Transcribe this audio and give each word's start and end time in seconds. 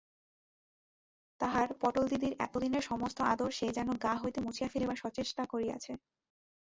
তাহার 1.39 1.67
পটলদিদির 1.81 2.33
এতদিনের 2.39 2.83
সমস্ত 2.83 3.17
আদর 3.31 3.49
সে 3.51 3.67
যেন 3.71 3.89
গা 4.03 4.13
হইতে 4.15 4.39
মুছিয়া 4.41 4.69
ফেলিবার 4.69 5.01
সচেষ্টা 5.03 5.43
করিয়াছে। 5.45 5.91